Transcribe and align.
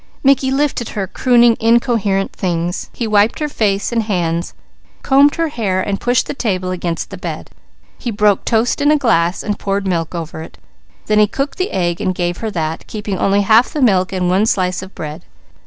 Mickey 0.23 0.49
lifted 0.49 0.89
her, 0.89 1.05
crooning 1.05 1.55
incoherent 1.59 2.33
things. 2.33 2.89
He 2.91 3.05
wiped 3.05 3.37
her 3.37 3.47
face 3.47 3.91
and 3.91 4.01
hands, 4.01 4.55
combed 5.03 5.35
her 5.35 5.49
hair, 5.49 5.79
and 5.79 6.01
pushed 6.01 6.25
the 6.25 6.33
table 6.33 6.71
against 6.71 7.11
the 7.11 7.19
bed. 7.19 7.51
He 7.99 8.09
broke 8.09 8.43
toast 8.43 8.81
in 8.81 8.89
a 8.89 8.97
glass 8.97 9.43
and 9.43 9.59
poured 9.59 9.85
milk 9.85 10.15
over 10.15 10.41
it. 10.41 10.57
Then 11.05 11.19
he 11.19 11.27
cooked 11.27 11.59
the 11.59 11.69
egg 11.69 12.01
and 12.01 12.15
gave 12.15 12.37
her 12.37 12.49
that, 12.49 12.87
keeping 12.87 13.19
only 13.19 13.41
half 13.41 13.71
the 13.71 13.79
milk 13.79 14.11
and 14.11 14.27
one 14.27 14.47
slice 14.47 14.81
of 14.81 14.95
bread. 14.95 15.23